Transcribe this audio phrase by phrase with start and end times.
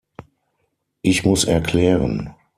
[1.03, 2.33] Ich muss erklären.